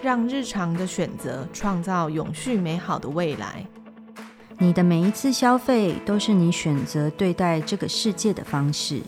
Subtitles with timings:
[0.00, 3.66] 让日常的选择创造永续美好的未来。
[4.58, 9.00] 你的每一次消费都是你选择对待这个世界的方式。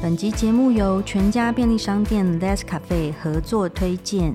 [0.00, 4.34] 本集节目由全家便利商店 Let's Cafe 合作推荐。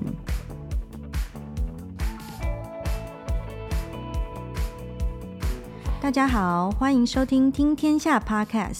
[6.00, 8.72] 大家好，欢迎收听《听天下 Podcast》，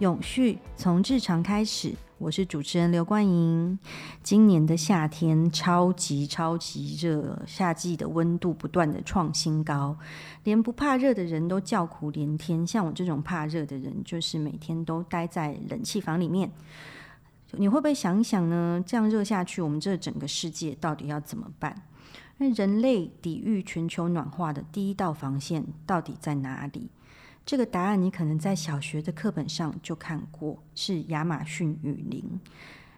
[0.00, 1.94] 永续从日常开始。
[2.20, 3.78] 我是主持人刘冠莹。
[4.22, 9.96] 今年的夏天超级超级热，夏季的温度不断的创新高，
[10.44, 12.66] 连不怕热的人都叫苦连天。
[12.66, 16.52] 像我这种怕热的人，就是每天都待在冷气房里面。
[17.52, 18.84] 你会不会想一想呢？
[18.86, 21.84] 这样热下去，我们这整个世界到底要怎么办？
[22.36, 26.90] 那人类抵御全球暖化的第一道防线到底在哪里？
[27.44, 32.40] 这个答案你可能在小学的课本上就看过，是亚马逊雨林。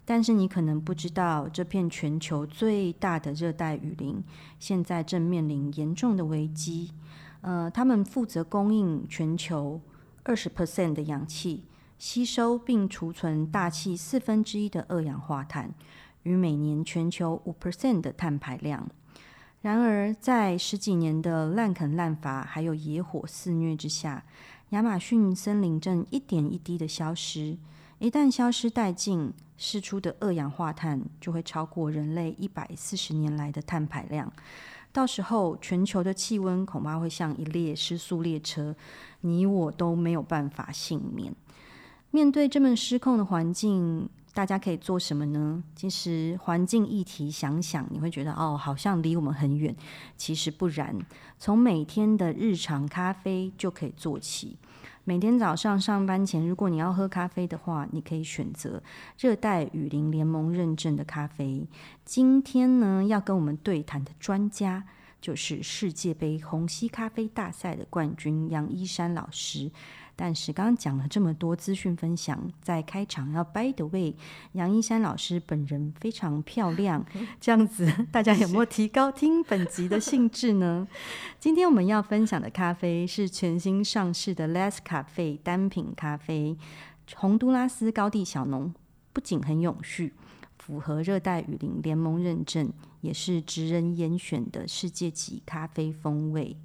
[0.04, 4.22] 但是你可能不知道，这片全球最大的热带雨林
[4.58, 6.90] 现在正面临严重的危机。
[7.40, 9.80] 呃，他们负责供应全球
[10.24, 11.64] 二十 percent 的氧气，
[11.98, 15.72] 吸收并储存大气四分之一的二氧化碳，
[16.24, 18.88] 与每年全球五 percent 的碳排量。
[19.62, 24.24] 然而，在十几年的滥垦滥伐还有野火肆虐之下，
[24.70, 27.56] 亚马逊森林正一点一滴的消失。
[28.00, 34.32] 一旦消失殆尽，释出的二氧化碳就会超过人类一百四十年来的碳排量。
[34.90, 38.74] 到时候，全球的气温恐怕会像一列失速列车，
[39.20, 41.32] 你我都没有办法幸免。
[42.10, 45.62] 面对这么失控的环境，大家可以做什么呢？
[45.76, 49.76] 其实环境议题想想，你会觉得哦，好像离我们很远。
[50.16, 50.98] 其实不然，
[51.38, 54.56] 从每天的日常咖啡就可以做起。
[55.04, 58.82] 每天早上上班前，如果你要喝咖啡的话，你可以选择
[59.18, 61.66] 热带雨林联盟认证的咖啡。
[62.04, 64.84] 今天呢，要跟我们对谈的专家
[65.20, 69.70] 就是世界杯红吸咖啡大赛的冠军杨一山老师。
[70.14, 74.14] 但是刚刚讲了这么多资讯分享，在开场要 by the way，
[74.52, 77.04] 杨一山老师本人非常漂亮，
[77.40, 80.86] 这样子大家有没有提高听本集的兴致呢？
[81.40, 86.56] 今天我们要分享的咖啡是全新上市的 Less Cafe 单品咖啡，
[87.16, 88.72] 洪都拉斯高地小农，
[89.12, 90.12] 不仅很永续，
[90.58, 96.56] 符合热带雨林联盟认证，也是职人严选的世界级咖啡风味。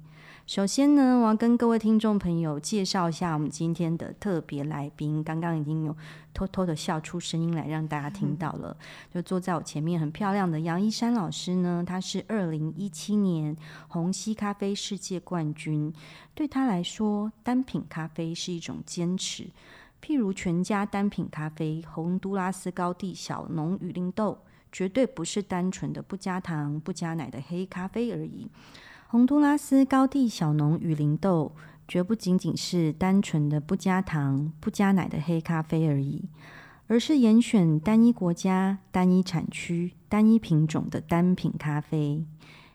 [0.48, 5.22] 首先呢，我要跟各位听众朋友介绍一下我们今天的特别来宾。
[5.22, 5.94] 刚刚已经有
[6.32, 8.74] 偷偷的笑出声音来，让大家听到了。
[9.12, 13.54] 就坐在我前面很漂亮的杨一山老师呢，他是二零一七年
[13.88, 15.92] 虹吸咖啡世界冠军。
[16.34, 19.50] 对他来说，单品咖啡是一种坚持。
[20.02, 24.38] 譬如全家单品咖啡，洪都拉斯高地小农雨林豆，
[24.72, 28.48] 绝对不是单纯的不加糖、不加奶的黑咖啡而已。
[29.10, 31.52] 洪都拉斯高地小农雨林豆
[31.88, 36.28] 绝不仅仅是单纯的不加糖、不加奶的黑咖啡而已，
[36.88, 42.22] 而是严选单一国家、单一产区、单一品种的单品咖啡。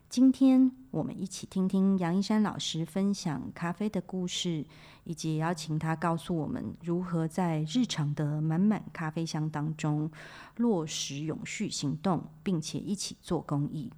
[0.10, 4.66] 今天我们一起听听杨一山老师分享咖啡的故事，
[5.04, 10.10] 以及邀请他告诉我们如何在日常的满满咖啡香当中
[10.58, 13.92] 落实永续行动，并且一起做公益。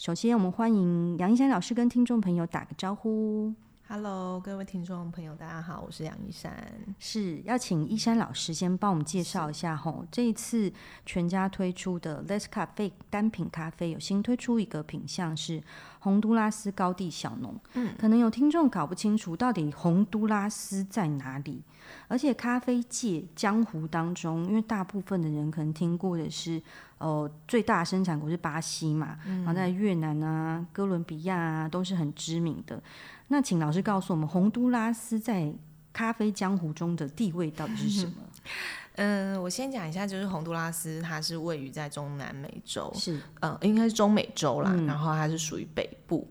[0.00, 3.52] 首先，我们欢迎杨一山老师跟听众朋友打个招呼。
[3.86, 6.56] Hello，各位听众朋友，大家好，我是杨一山。
[6.98, 10.72] 是要请一山老师先帮我们介绍一下吼，这一次
[11.04, 15.62] 全家推出的 Let's Cafe 单品咖啡有新推出一个品项是
[16.00, 17.58] 宏都拉斯高地小农。
[17.74, 21.62] 嗯，可能有听众搞不清楚到底洪都拉斯在哪里，
[22.08, 26.60] 而且咖啡界江湖当中，因为大部分的人可能听过的是
[26.98, 32.82] 哦、呃，最大生产国是巴西嘛，嗯、然后在越南啊、哥伦比亚啊都是很知名的。
[33.28, 35.54] 那请老师告诉我们，洪都拉斯在
[35.92, 38.14] 咖啡江湖中的地位到底是什么？
[38.96, 46.26] 嗯，呃、我先讲一下，就是洪都拉斯，它是位于在中南美洲，是，呃，应该是中美洲啦，嗯、然后它是属于北部。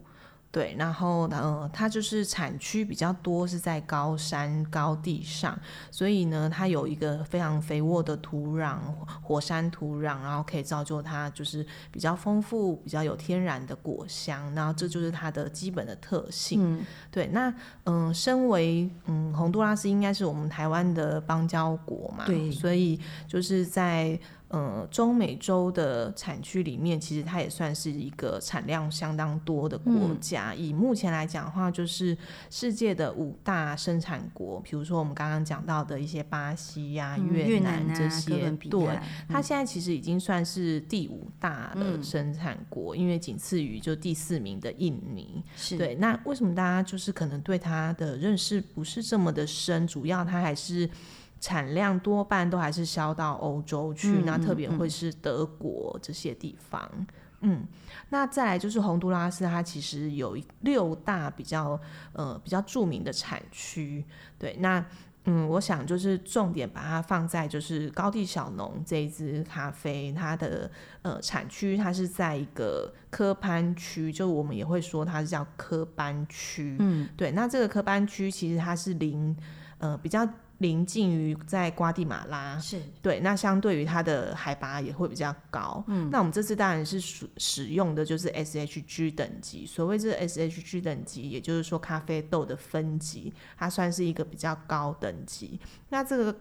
[0.52, 5.56] 对，然后呢，它就是产区比较多是在高山高地上，
[5.92, 8.80] 所以呢，它有一个非常肥沃的土壤，
[9.22, 16.60] 火山土壤，然后可以造就它就是比较丰富、比较有天然的果香，然后这就是它的基本的特性。
[16.64, 17.54] 嗯、对，那
[17.86, 24.20] 嗯，身为嗯，洪都拉斯应该是我们台湾的邦交国嘛，对，所以就是在。
[24.50, 30.54] 呃，中美洲的产区里面，其实它也算是一个产量相当多的国家。
[30.54, 32.18] 嗯、以目前来讲的话，就是
[32.50, 45.44] 世界的五大生产国，比如说我们刚刚讲到的一些巴西呀、啊、嗯、越南这些，啊、对，嗯、它现在其实已经算是第五大的生产国，嗯、因为仅次于就第四名的印尼。
[45.56, 49.86] 是对，那为什么大家就是可能对它的认识不是这么的深？
[49.86, 50.90] 主要它还是。
[51.40, 56.90] 产量多半都还是销到欧洲去，嗯、那特别会是德国这些地方。
[56.94, 57.08] 嗯，
[57.42, 57.68] 嗯，
[58.10, 61.80] 那再来就是洪都拉斯，它其实有六大比较
[62.12, 64.04] 呃比较著名的产区。
[64.38, 64.86] 对，那
[65.24, 70.70] 嗯，我想就是重点把它放在就是高地小农这一支咖啡，它的
[71.04, 76.76] 呃产区它是在一个科班区，就我们也会说它是叫科班区。
[76.80, 79.34] 嗯，对，那这个科班区其实它是临
[79.78, 80.28] 呃比较。
[80.60, 85.82] 临近于在瓜地马拉，是对，那相对于它的海拔也会比较高。
[85.88, 89.66] 嗯，那我们这次当然是使使用的就是 SHG 等级。
[89.66, 95.58] 所谓这 SHG 等级，也就是说咖啡豆的分级，它算是一个比较高等级。
[95.90, 96.36] 那这个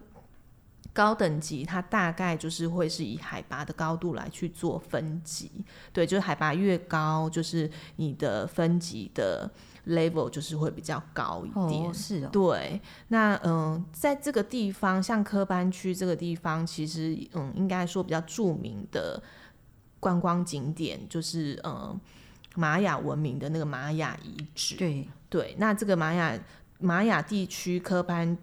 [0.92, 5.50] 高等级，它大概就是会是以海拔的高度来去做分级。
[5.92, 9.48] 对，就是海拔越高，就是你的分级的。
[9.88, 12.80] Level 就是会比较高一点，哦是哦，对。
[13.08, 19.22] 那嗯、呃，在这个地方，像科班区这个地方，其实嗯，应该说比较著名的
[19.98, 21.98] 观光景点就是嗯，
[22.54, 24.76] 玛雅文明的那个玛雅遗址。
[24.76, 26.38] 对对，那这个玛雅
[26.78, 28.36] 玛雅地区科班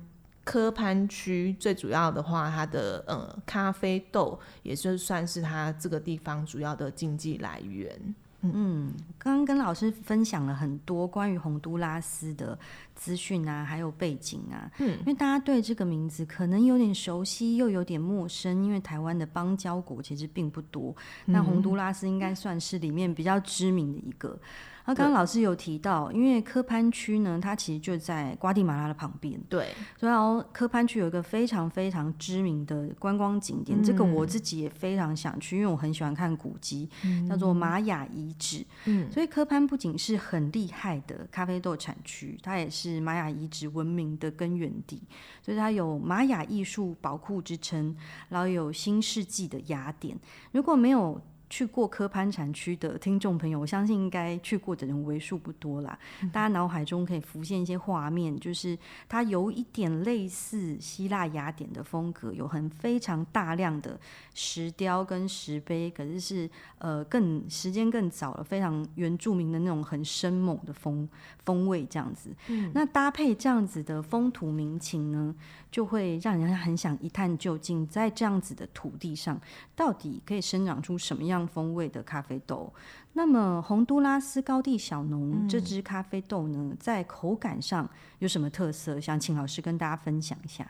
[0.44, 8.16] 科潘区最主要的话，它的呃咖啡豆，也就算是它这个地方主要的经济来源。
[8.54, 12.58] 嗯，刚刚跟老师分享了很多关于洪都拉斯的
[12.94, 14.70] 资讯啊，还有背景啊。
[14.80, 20.96] 嗯，因为大家对这个名字可能有点熟悉，又有点陌生，因为台湾的邦交国其实并不多，
[21.26, 24.38] 那洪都拉斯应该算是里面比较知名的一个。
[24.88, 29.40] 那刚刚老师有提到，因为科潘区呢，它其实就在瓜地马拉的旁边。
[29.50, 29.68] 对，
[29.98, 38.64] 所以科潘区有一个非常非常知名的观光景点，嗯、这个我自己也非常想去，因为我很喜欢看古迹，嗯、叫做玛雅遗址。
[38.86, 45.02] 嗯，所以科潘不仅是很厉害的咖啡豆产区，它也是玛雅遗址文明的根源地，
[45.42, 47.96] 所以它有玛雅艺术宝库之称，
[48.30, 50.16] 然后有新世纪的雅典。
[50.52, 51.20] 如果没有
[51.56, 55.98] 去过科潘产区的听众朋友，我相信应该去过的人为数不多啦。
[56.22, 63.98] 嗯、大家脑海中可以浮现一些画面，就是它有一点类似希腊雅典的风格，有很非常大量的
[64.34, 71.08] 石雕跟石碑，可是是呃更时间更早了，非常原住民的那种很生猛的风
[71.46, 72.36] 风味这样子。
[72.50, 75.34] 嗯、那搭配这样子的风土民情呢，
[75.76, 79.38] 就会让人很想一探究竟，在这样子的土地上，
[79.76, 82.74] 到底可以生长出什么样风味的咖啡豆？
[83.12, 87.90] 那么，洪都拉斯高地小农这支咖啡豆呢，嗯、在口感上
[88.20, 89.02] 有什么特色？
[89.02, 90.66] 想请老师跟大家分享一下。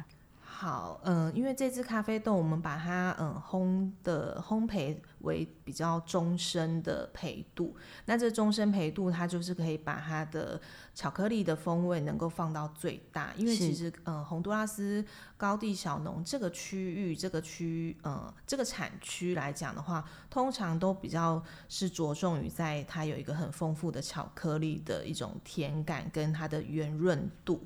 [0.57, 7.75] 好，嗯、呃，因为这支咖啡豆，我们把它嗯、呃、烘的烘焙为比较中深的焙度，
[8.06, 10.60] 那这中深焙度，它就是可以把它的
[10.94, 13.34] 巧克力的风味能够放到最大。
[13.36, 15.06] 因为其实，嗯是，宏都拉斯
[15.36, 27.62] 高地小农这个区域，这个区，嗯，这个产区来讲的话，通常都比较是着重于在它有一个很丰富的巧克力的一种甜感跟它的圆润度。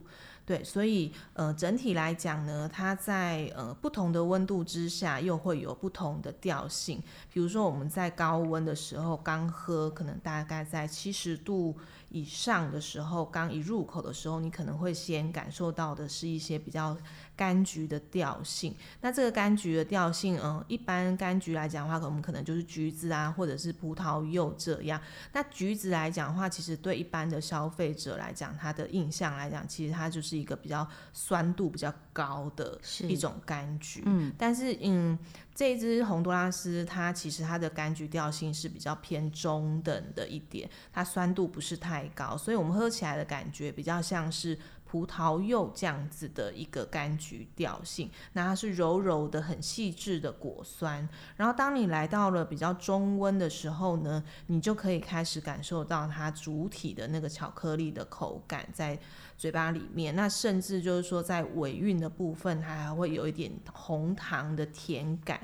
[0.49, 6.99] 对，所以呃，整体来讲呢，它在呃不同的温度之下，又会有不同的调性。
[7.31, 11.77] 比如说我们在高温的时候刚喝，可能大概在七十度
[12.09, 16.97] 以上的时候，刚一入口的时候，你可能会先感受到的是一些比较。
[17.39, 25.01] 柑橘的调性，那这个柑橘的调性，嗯，一般柑橘来讲的话，我们可能就是橘子啊，或者是葡萄柚这样。
[25.31, 31.89] 那橘子来讲的话，其实对一般的消费者来讲，它的印象来讲，其实它就是一个比较酸度比较
[32.19, 34.03] 高的一种柑橘。
[34.05, 35.17] 嗯，但是嗯，
[35.55, 44.57] 这一支宏都拉斯，它其实它的柑橘调性是比较偏中等的一点，它酸度不是太高，所以我们喝起来的感觉比较像是。
[44.91, 51.07] 葡萄柚这样子的一个柑橘调性，那它是柔柔的、很细致的果酸。
[51.35, 58.99] 然后当你来到了比较中温的时候呢，你就可以开始感受到它主体的那个巧克力的口感在
[59.39, 60.15] 嘴巴里面。
[60.15, 65.39] 那甚至就是说，在尾韵的部分，它还会有一点红糖的甜感。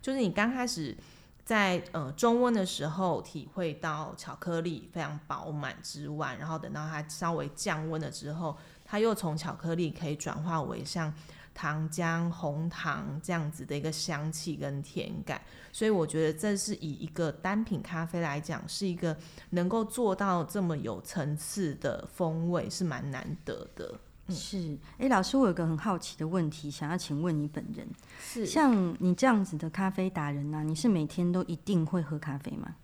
[0.00, 0.96] 就是你刚开始
[1.44, 8.56] 在呃中温的时候体会到巧克力非常饱满之外，然后等到它稍微降温了之后。
[8.84, 11.14] 它又从巧克力可以转化为像
[11.54, 15.40] 糖浆、红糖这样子的一个香气跟甜感，
[15.72, 19.16] 所以我觉得这是以一个单品咖啡来讲，是一个
[19.50, 23.94] 能够做到这么有层次的风味，是蛮难得的。
[24.26, 27.86] 嗯、是，哎、欸，老师，我有个很好奇的问题，想要请问你本人，
[28.20, 30.62] 是像你这样子的咖啡达人呢、啊？
[30.62, 32.76] 你是每天都一定会喝咖啡吗？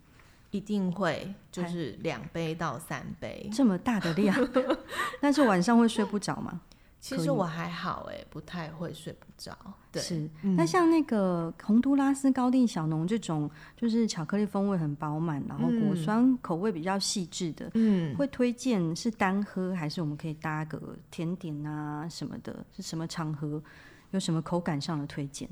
[0.51, 4.37] 一定会，就是两杯到三杯，这么大的量，
[5.21, 6.61] 但是晚上会睡不着吗？
[7.07, 9.57] 其实我还好，哎，不太会睡不着。
[9.93, 10.29] 对，是。
[10.43, 22.67] 嗯、那像那个洪都拉斯高地小农这种，就是巧克力风味很饱满，然后果酸口味比较细致的，嗯，会推荐是单喝，还是我们可以搭个甜点啊什么的？
[22.73, 23.63] 是什么场合？
[24.11, 25.49] 有什么口感上的推荐？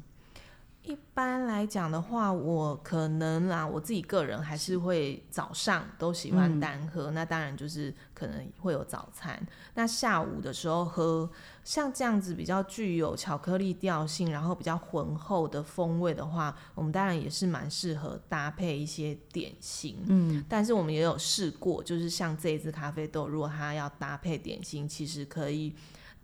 [0.85, 9.41] 一般来讲的话，我可能啦，我自己个人还是会早上都喜欢单喝，嗯、那当然就是可能会有早餐。
[9.73, 11.29] 那下午的时候喝
[11.65, 20.05] 像这样子比较具有巧克力调性，然后比较浑厚的风味的话，我们当然也是蛮适合搭配一些点心。
[20.07, 25.75] 嗯，但是我们也有试过，就是像这一支咖啡豆，如果它要搭配点心，其实可以。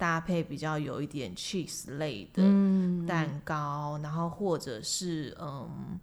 [0.00, 2.42] 搭配比较有一点 cheese 类的
[3.06, 6.00] 蛋糕，嗯、然后或者是嗯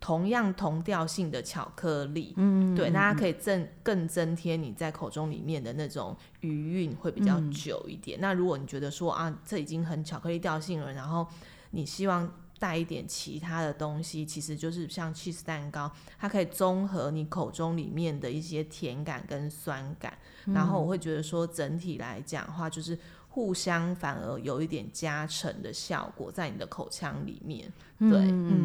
[0.00, 8.18] 同样同调性的巧克力，嗯，对，大家可以增更增添你在口中里面的那种余韵会比较久一点。
[8.18, 11.26] 嗯、那如果你觉得说啊，这已经很巧克力调性了，然后
[11.72, 12.26] 你希望
[12.58, 22.98] 带一点其他的东西，其实就是像 cheese 蛋糕，它可以综合你口中里面的一些甜感跟酸感，嗯、然后我会觉得说整体来讲的话就是。
[23.34, 27.66] 互相反而有一点加成的效果在你的口腔里面，
[27.98, 28.56] 对，嗯，嗯，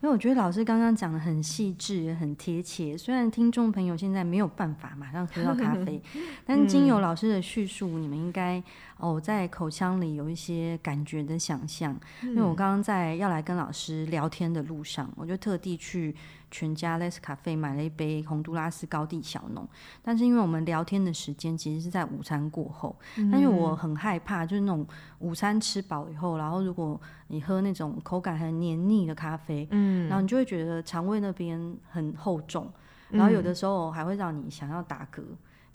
[0.00, 2.98] 因为我觉得老师刚刚讲的很细致也很贴切。
[2.98, 6.02] 虽然听众朋友现在没有办法马上喝到咖啡，
[6.44, 8.60] 但经由老师的叙述，你们应该
[8.96, 11.96] 哦在口腔里有一些感觉的想象。
[12.22, 16.12] 因为我刚刚在要来跟老师聊天的路上，我就特地去。
[16.56, 19.68] 全家 Let's 咖啡买了一杯洪都拉斯高地小农，
[20.02, 24.86] 但是因为我们聊天的时间其实是在午餐过后，嗯、但是我很害怕，就是那种
[25.18, 32.72] 午餐吃饱以后，然后如果你喝那种口感很黏腻的咖啡，嗯，然后你就会觉得肠胃那边很厚重，
[33.10, 35.22] 然后有的时候还会让你想要打嗝，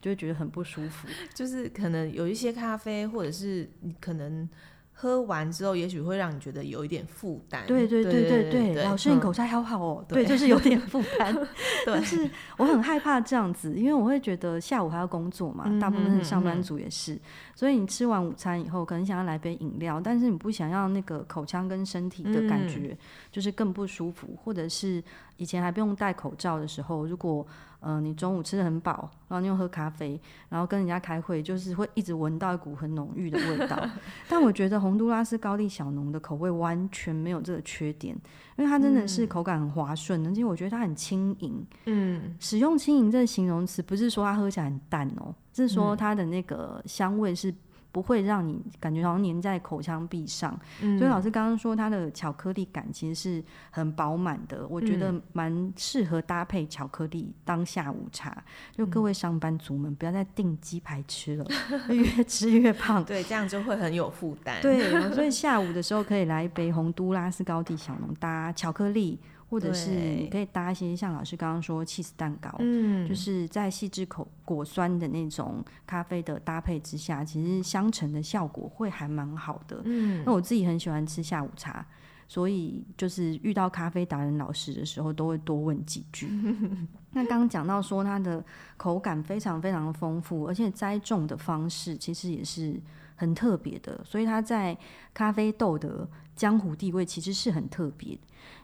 [0.01, 1.07] 就会觉得很不舒服。
[1.35, 4.49] 就是可能有一些咖啡，或者是你可能。
[4.93, 7.65] 喝完之后，也许会让你觉得有一点负担。
[7.65, 10.05] 对对对对对，老师你口才好好哦。
[10.07, 11.33] 对，就是有点负担。
[11.85, 17.17] 对，但是我很害怕这样子，因为我会觉得下午还要工作嘛，大部分是上班族也是。
[17.55, 22.95] 所以你吃完午餐以后，可能想要来杯饮料，但是你不想要那个口腔跟身体的感觉，
[23.31, 25.03] 就是更不舒服，或者是
[25.41, 27.45] 以前还不用戴口罩的时候，如果。
[27.83, 33.75] 嗯、呃，你中午吃的很饱，然后你又喝咖啡，然后跟人家开会，就是会一直闻到一股很浓郁的味道。
[34.29, 38.15] 但我觉得洪都拉斯高地小农的口味完全没有这个缺点，
[38.55, 41.65] 因为它真的是口感很滑顺，而且我觉得它很轻盈。
[41.85, 47.51] 嗯，使用轻盈这个形容词，不是说它喝起来很淡哦，是说它的那个香味是。
[47.91, 58.31] 不会让你感觉好像粘在口腔壁上，嗯、所以老师刚刚说它的巧克力感其实是很饱满的，我觉得蛮适合搭配巧克力当下午茶。
[58.31, 58.43] 嗯、
[58.77, 61.45] 就各位上班族们不要再订鸡排吃了，
[61.89, 63.03] 嗯、越 吃越胖。
[63.03, 64.61] 对，这样就会很有负担。
[64.61, 69.19] 对，所以下午的时候可以来一杯红都拉斯高地小农搭巧克力。
[69.51, 79.81] 或者是你可以搭一些像老师刚刚说 cheese 蛋糕，嗯，就是在细致口果酸的那种咖啡的搭配之下，其实相乘的效果会还蛮好的。
[79.83, 81.85] 嗯，那我自己很喜欢吃下午茶，
[82.29, 86.29] 所以就是遇到咖啡达人老师的时候，都会多问几句。
[87.11, 88.41] 那刚刚讲到说它的
[88.77, 92.81] 口感非常非常丰富，而且栽种的方式其实也是
[93.17, 94.77] 很特别的，所以它在
[95.13, 98.17] 咖啡豆的江湖地位其实是很特别。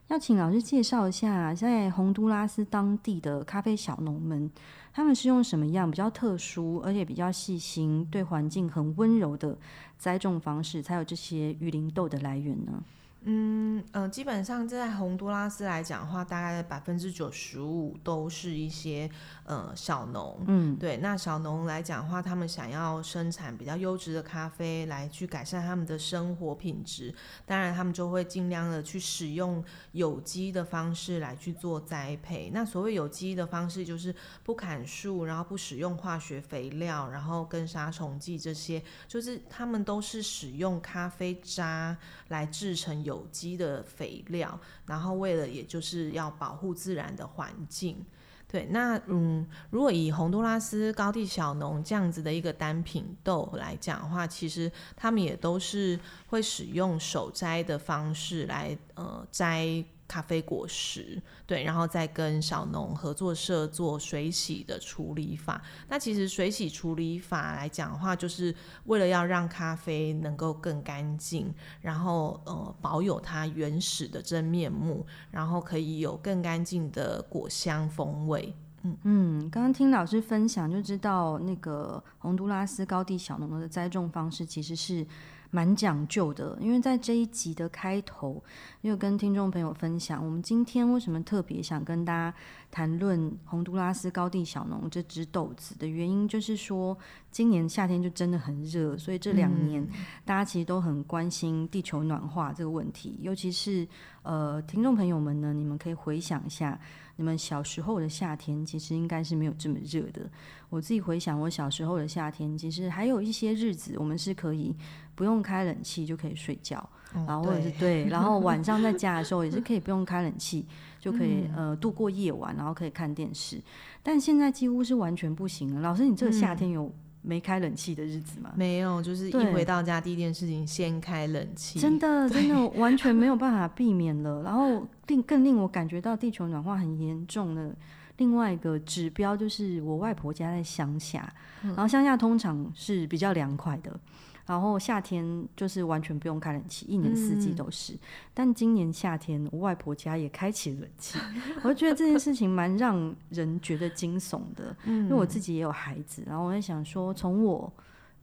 [0.09, 4.49] 要请老师介绍一下，在洪都拉斯当地的咖啡小农们，
[4.93, 9.57] 他们是用什么样比较特殊，而且比较细心、对环境很温柔的
[9.97, 12.81] 栽种方式，才有这些雨林豆的来源呢？
[13.29, 19.09] 嗯呃，基本上在洪都拉斯来讲的话，大概百分之九十五都是一些
[19.43, 20.41] 呃小农。
[20.47, 20.97] 嗯，对。
[20.97, 27.13] 那小农来讲的话，他们想要生产比较优质的咖啡，来去改善他们的生活品质。
[27.45, 32.49] 当然，他们就会尽量的去使用有机的方式来去做栽培。
[32.53, 41.97] 那所谓有机的方式，就是不砍树，然后不使用化学肥料，然后跟杀虫剂这些，就是他们都是使用咖啡渣
[42.29, 42.97] 来制成。
[43.07, 48.05] 有有机的肥料，然后为了也就是要保护自然的环境，
[48.47, 59.83] 对，那嗯，如果以洪都拉斯高地小农这样子的一个单品豆来讲的话，其实他们也都是会使用手摘的方式来呃摘。
[60.07, 65.61] 咖啡果实，对，然后再跟小农合作社做水洗的处理法。
[65.89, 78.53] 那其实水洗处理法来讲的话，就是为了要让咖啡能够更干净，然后呃保有它原始的真面目，然后可以有更干净的果香风味。
[78.83, 85.05] 嗯嗯，刚刚听老师分享就知道，那个洪都拉斯高地小农的栽种方式其实是。
[85.49, 88.43] 蛮讲究的，因为在这一集的开头，
[88.81, 92.37] 又跟听众朋友分享，我们今天为什么特别想跟大家
[92.69, 96.97] 谈论洪都拉斯高地小农这只豆子的原因，就是说
[97.31, 99.87] 今年夏天就真的很热，所以这两年
[100.25, 103.87] 大家其实都很关心地球暖化这个问题，尤其是
[104.23, 106.79] 呃听众朋友们呢，你们可以回想一下。
[107.17, 110.21] 你们小时候的夏天其实应该是没有这么热的。
[110.69, 114.73] 我自己回想我小时候的夏天，其实还有一些日子我们是可以
[115.13, 120.65] 不用开冷气就可以睡觉，嗯、然后或者是对，然后 晚上在家的时候也是可以不用开冷气
[120.99, 123.61] 就可以、嗯、呃度过夜晚，然后可以看电视。
[124.01, 125.81] 但现在几乎是完全不行了。
[125.81, 126.89] 老师，你这个夏天有？
[127.23, 128.53] 嗯没开冷气的日子吗？
[128.55, 131.77] 没有，就是一回到家第一件事情先开冷气。
[131.77, 134.41] 真的，真的完全没有办法避免了。
[134.43, 137.75] 然后令更令我感觉到地球暖化很严重的
[138.15, 141.31] 另外一个指标，就是我外婆家在乡下，
[141.63, 143.99] 嗯、然后乡下通常是比较凉快的。
[144.47, 147.93] 然后夏天就是完全不用开冷气，一年四季都是。
[147.93, 147.99] 嗯、
[148.33, 151.19] 但今年夏天，我外婆家也开启冷气，
[151.63, 154.75] 我就觉得这件事情蛮让人觉得惊悚的。
[154.85, 157.71] 嗯、因为我自己也有孩子，然后我在想说，从我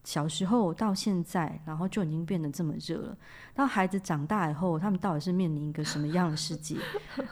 [0.04, 3.16] 小时候到现在，然后就已经变得这么热了。
[3.54, 6.76] 到孩子长大以后，他们到底是面临一个什么样的世界？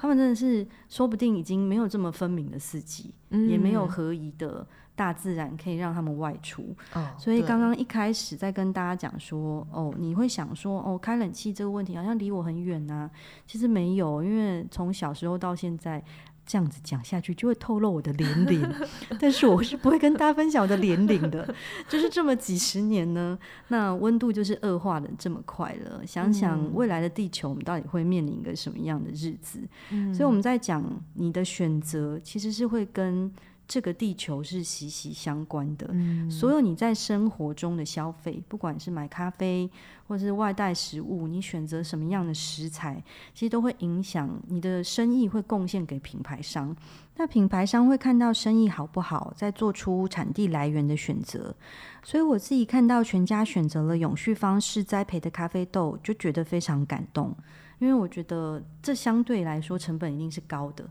[0.00, 4.66] 他们真的是说不定已经没有这么分明的四季，嗯、也没有合宜的。
[4.94, 13.10] 大自然可以让他们外出，哦、所以刚刚一开始在跟大家讲说，哦，你会想说，哦，开冷气这个问题好像离我很远啊。
[13.46, 16.00] 其实没有，因为从小时候到现在
[16.44, 18.74] 这样子讲下去，就会透露我的年龄。
[19.20, 21.54] 但是我是不会跟大家分享我的年龄的，
[21.88, 26.06] 就是这么几十年呢，那温度就是恶化的这么快了。
[26.06, 29.60] 想想未来的地球，我们到底会面临一个什么样的日子？
[29.90, 30.84] 嗯、所以我们在讲
[31.14, 33.32] 你的选择，其实是会跟。
[33.68, 39.70] 这个地球是息息相关的，嗯、所有你在生活中的消费，不管是买咖啡
[40.06, 46.76] 或者是外带食物，你选择什么样的食材，其实都会影响你的生意，会贡献给品牌商。
[47.16, 51.54] 那品牌商会看到生意好不好，再做出产地来源的选择。
[52.02, 57.34] 所以我自己看到全家选择了永续方式栽培的咖啡豆，就觉得非常感动，
[57.78, 60.84] 因为我觉得这相对来说成本一定是高的。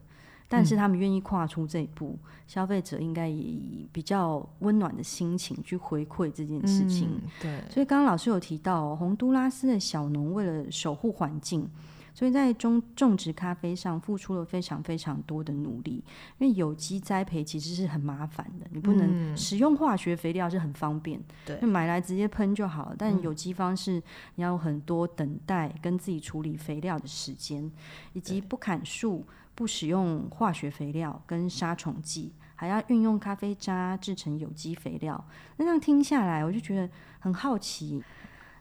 [0.52, 7.08] 但是他们愿意跨出这一步，嗯、消费者应该也以比较温暖的心情去回馈这件事情。
[7.14, 11.66] 嗯、对，所以刚刚老师有提到，洪都拉斯的小农为了守护环境，
[12.14, 16.04] 所以在种种植咖啡上付出了非常非常多的努力。
[16.38, 22.96] 因为有机栽培其实是很麻烦的，你不能使用化学肥料是很方便，对、嗯，买来直接喷就好了。
[22.98, 24.04] 但有机方式
[24.36, 27.72] 你要有很多等待跟自己处理肥料的时间，
[28.12, 29.26] 以及不砍树。
[29.54, 35.24] 不使用化学肥料跟杀虫剂，还要运用咖啡渣制成有机肥料。
[35.58, 38.04] 那这样听下来，我就觉得很好奇，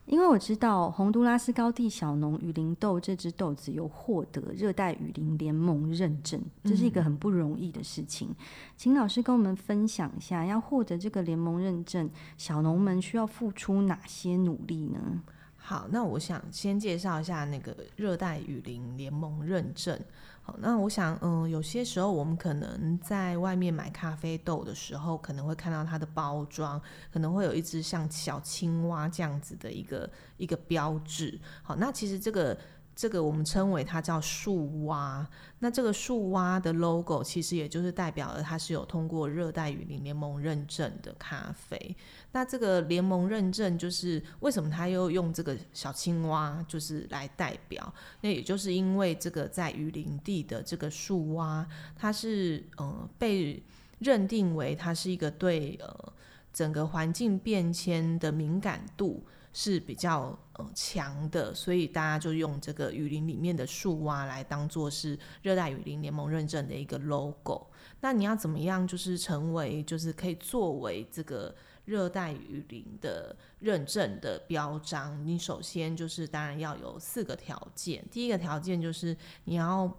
[0.06, 8.28] 因为我知道洪都拉斯高地小农雨林豆这支豆子有获得热带雨林联盟认证，这是一个很不容易的事情。
[8.30, 8.36] 嗯、
[8.76, 15.22] 请老师跟我们分享一下，要获得这个联盟认证，小农们需要付出哪些努力呢？
[15.70, 19.96] 好，那我想先介绍一下那个热带雨林联盟认证。
[20.42, 31.38] 好那我想，嗯，有些时候我们可能在外面买咖啡豆的时候，可能会看到它的包装，可能会有一只像小青蛙这样子的一个一个标志。
[31.62, 32.58] 好，那其实这个。
[33.00, 35.26] 这个我们称为它叫树蛙，
[35.60, 41.96] 那这个树蛙的 logo 其实也就是代表了它是有通过热带雨林联盟认证的咖啡。
[42.32, 47.90] 那这个联盟认证就是为什么它又用这个小青蛙就是来代表？
[48.20, 53.62] 那也就是因为这个在雨林地的这个树蛙，它是呃被
[54.00, 56.12] 认定为它是一个对呃
[56.52, 59.24] 整个环境变迁的敏感度。
[59.52, 67.66] 是比较呃强的，所以大家就用这个雨林里面的树蛙来当做是热带雨林联盟认证的一个 logo。
[68.00, 75.26] 那你要怎么样，就是成为就是可以作为这个热带雨林的认证的标章？
[75.26, 78.04] 你首先就是当然要有四个条件。
[78.10, 79.92] 第一个条件就是你要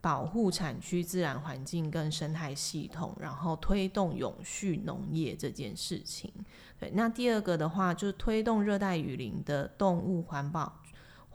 [0.00, 6.32] 保护产区自然环境跟生态系统，然后推动永续农业这件事情。
[6.80, 10.80] 对，那第二个的话就是推动热带雨林的动物环保，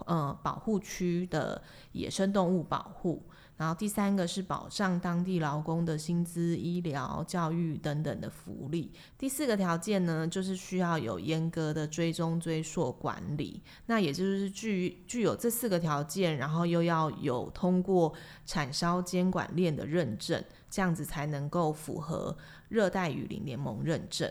[0.08, 3.24] 呃，保护区的野生动物保护。
[3.58, 8.92] 然后第三个是保障当地劳工的薪资、医疗、教育等等的福利。
[9.18, 13.64] 第四个条件呢，就是需要有严格的追踪追溯管理。
[13.86, 18.14] 那也就是具具有这四个条件，然后又要有通过
[18.46, 22.36] 产销监管链的认证，这样子才能够符合
[22.68, 24.30] 热带雨林联盟认证。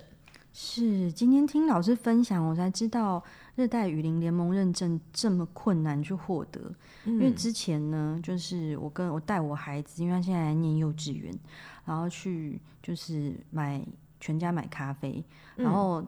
[0.57, 3.23] 是，今天听老师分享，我才知道
[3.57, 6.61] 热带雨林联盟认证这么困难去获得。
[7.05, 11.37] 嗯、因为之前呢，就是我跟我带我孩子，因为他现在在念幼稚园，
[11.85, 13.85] 然后去就是买
[14.21, 15.23] 全家买咖啡，
[15.57, 16.03] 然后。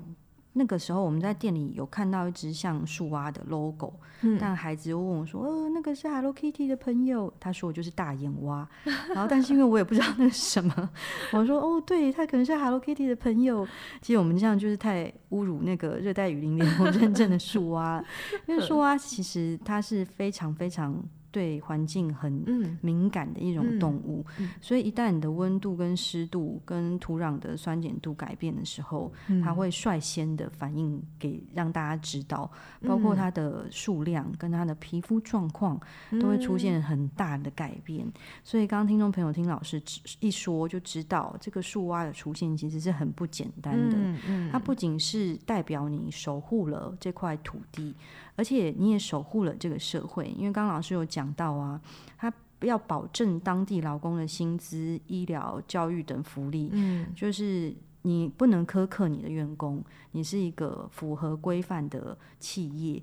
[0.56, 3.92] 嗯那个时候我们在店里有看到一只像树蛙的 logo，
[4.22, 8.66] 嗯，但孩子又问我说：“呃，那个是 Hello Kitty 的朋友。”他说：“我就是大眼蛙。”
[9.14, 10.90] 然后，但是因为我也不知道那是什么，
[11.32, 13.68] 我说：“哦，对，他可能是 Hello Kitty 的朋友。”
[14.00, 18.02] 其实我们这样就是太侮辱那个热带雨林联盟认证的树蛙，
[18.46, 21.00] 因为树蛙其实它是非常非常。
[21.37, 22.33] 对环境很
[22.81, 32.51] 敏感的一种动物，嗯嗯、所以一旦你的温度跟湿度跟土壤的酸碱度改变的时候，嗯、它会率先的反应给让大家知道，
[32.87, 35.79] 包括它的数量跟它的皮肤状况
[36.18, 38.07] 都会出现很大的改变。
[38.07, 39.83] 嗯、所以刚刚听众朋友听老师
[40.20, 43.94] 一说就知道，这个树蛙的出现其实是很不简单的。
[43.99, 47.94] 嗯嗯、它不仅是代表你守护了这块土地。
[48.37, 51.81] 而且你也守护了这个社会，因为刚刚老师有讲到啊，
[52.16, 63.03] 他要保证当地劳工的薪资、医疗、教育等福利，嗯，就是你不能苛刻你的员工，你是一个符合规范的企业，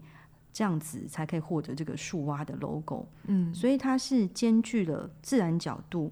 [0.51, 6.11] 这样子才可以获得这个树蛙的 logo，嗯，所以它是兼具了自然角度，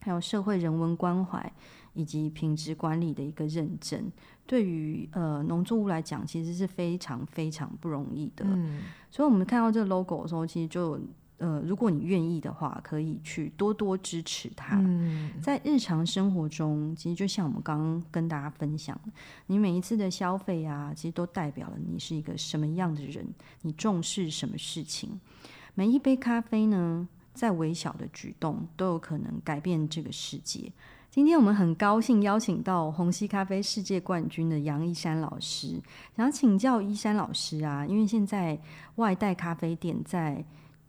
[0.00, 1.52] 还有社会人文关怀
[1.92, 4.10] 以及品质管理的一个认证。
[4.50, 8.44] 对于呃农作物来讲，其实是非常非常不容易的。
[8.48, 10.98] 嗯，所以我们看到这个 logo 的时候，其实就
[11.38, 14.76] 呃，如果你愿意的话，可以去多多支持它。
[14.80, 19.00] 嗯，在日常生活中，其实就像我们刚刚跟大家分享，
[19.46, 23.24] 你每一次的消费啊，其实都代表了你是一个什么样的人，
[23.62, 25.20] 你重视什么事情。
[25.76, 30.72] 每一杯咖啡呢，再微小的举动，都有可能改变这个世界。
[31.10, 35.80] 今天我们很高兴邀请到虹吸咖啡世界冠军的杨一山老师，
[36.16, 38.56] 想请教一山老师啊，因为现在
[38.94, 40.44] 外带咖啡店在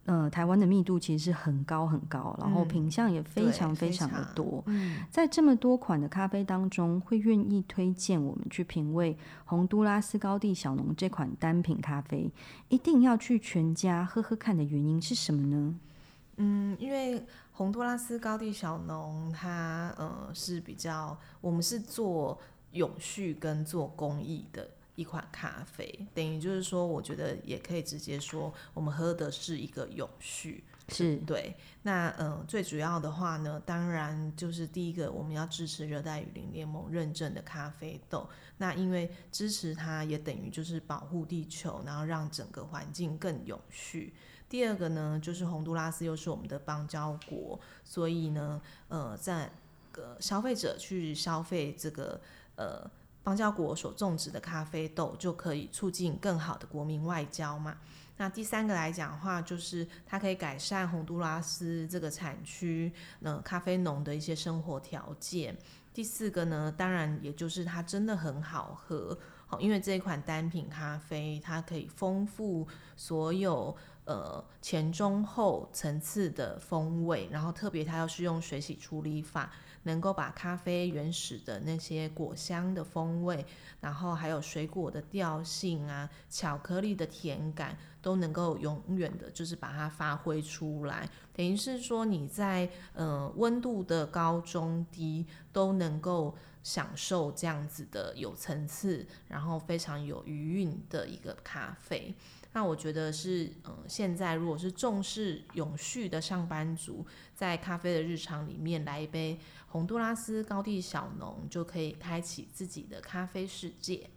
[0.06, 4.63] 呃台湾的密度其实是很高很高，然后品相也非常非常的多。
[4.67, 12.32] 嗯，在这么多款的咖啡当中，会愿意推荐我们去品味洪都拉斯高地小农这款单品咖啡，
[12.69, 15.75] 一定要去全家喝喝看的原因是什么呢？
[16.43, 22.39] 嗯，因为洪都拉斯高地小农，它呃是比较，我们是做
[22.71, 31.56] 永续跟做公益的一款咖啡，等于就是说，我觉得也可以直接说，我们喝的是一个永续，是对。
[31.84, 38.27] 那呃最主要的话呢，当然就是第一个，我们要支持热带雨林联盟认证的咖啡豆，
[38.58, 44.15] 那因为支持它也等于就是保护地球，然后让整个环境更永续。
[44.52, 49.50] 第二个呢，就是洪都拉斯又是我们的邦交国，所以呢，呃，在
[49.94, 52.20] 个消费者去消费这个
[52.58, 52.86] 呃
[53.24, 57.78] 邦交国所种植的咖啡豆，就可以促进更好的国民外交嘛。
[58.18, 65.58] 那第三个来讲的话，就是它可以改善洪都拉斯这个产区呢咖啡农的一些生活条件。
[65.94, 73.74] 第四个呢，当然也就是它真的很好喝，好，因为这一款单品咖啡，它可以丰富所有。
[74.12, 79.50] 呃，前中后层次的风味，然后特别它又是用水洗处理法，
[79.84, 83.45] 能够把咖啡原始的那些果香的风味，
[83.80, 91.10] 然后还有水果的调性啊，巧克力的甜感，都能够永远的，就是把它发挥出来。
[91.34, 102.13] 等于是说你在呃温度的高中低都能够享受这样子的有层次，然后非常有余韵的一个咖啡。
[102.54, 114.10] 那我觉得是，嗯、呃，现在如果是重视永续的上班族，在咖啡的日常里面来一杯洪都拉斯高地小农，就可以开启自己的咖啡世界。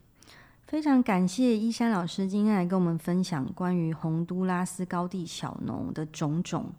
[0.67, 6.73] 非常感谢依山老师今天来跟我们分享关于洪都拉斯高地小农的种种。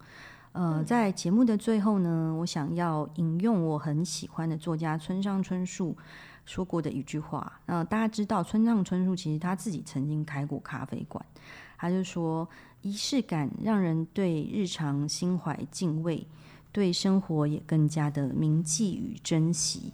[0.52, 5.96] 呃，在节目的最后呢，我想要引用我很喜欢的作家村上春树。
[6.46, 11.22] 说过的一句话，那大家知道村上春树其实他自己曾经开过咖啡馆，
[11.76, 12.48] 他就说
[12.80, 16.26] 仪式感让人对日常心怀敬畏，
[16.72, 19.92] 对生活也更加的铭记与珍惜。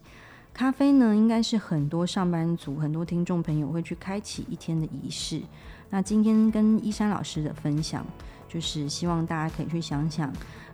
[0.52, 5.40] 咖啡呢，应该是很多上班族、很多听众朋友会去开启一天的仪式。
[5.88, 8.04] 那今天跟依珊老师的分享，
[8.46, 10.30] 就是希望大家可以去想想，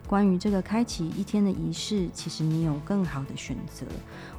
[0.09, 3.85] 关于这个开启一天的仪式，其实你有更好的选择。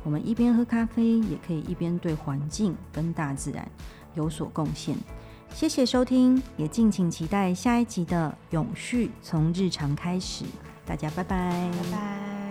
[0.02, 3.70] 我们一边喝咖啡，也可以一边对环境跟大自然
[4.16, 4.96] 有所贡献。
[5.54, 10.44] 谢谢收听，也敬请期待下一集的永续从日常开始。
[10.84, 12.49] 大家拜拜，拜拜。